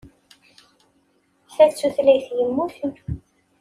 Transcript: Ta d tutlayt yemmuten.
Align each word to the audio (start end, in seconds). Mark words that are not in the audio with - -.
Ta 1.53 1.65
d 1.69 1.73
tutlayt 1.79 2.27
yemmuten. 2.37 2.93